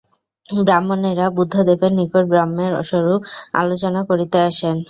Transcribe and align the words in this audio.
ব্রাহ্মণেরা 0.61 1.25
বুদ্ধদেবের 1.37 1.91
নিকট 1.99 2.23
ব্রহ্মের 2.31 2.71
স্বরূপ 2.89 3.21
আলোচনা 3.61 4.01
করিতে 4.09 4.37
আসেন। 4.49 4.75